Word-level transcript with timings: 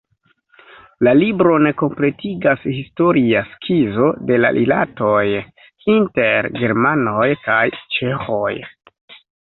La 1.07 1.11
libron 1.19 1.67
kompletigas 1.81 2.63
historia 2.71 3.43
skizo 3.51 4.09
de 4.31 4.41
la 4.41 4.53
rilatoj 4.59 5.23
inter 5.97 6.53
germanoj 6.65 7.31
kaj 7.49 7.65
ĉeĥoj. 7.97 8.55